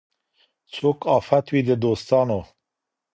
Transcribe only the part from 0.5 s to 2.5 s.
څوک آفت وي د دوستانو